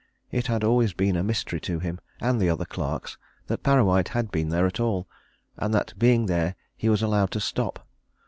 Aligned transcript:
It 0.31 0.47
had 0.47 0.63
always 0.63 0.93
been 0.93 1.15
a 1.15 1.23
mystery 1.23 1.59
to 1.59 1.77
him 1.77 1.99
and 2.19 2.41
the 2.41 2.49
other 2.49 2.65
clerks 2.65 3.19
that 3.45 3.61
Parrawhite 3.61 4.07
had 4.07 4.31
been 4.31 4.49
there 4.49 4.65
at 4.65 4.79
all, 4.79 5.07
and 5.57 5.75
that 5.75 5.93
being 5.95 6.25
there 6.25 6.55
he 6.75 6.89
was 6.89 7.03
allowed 7.03 7.29
to 7.33 7.39
stop. 7.39 7.85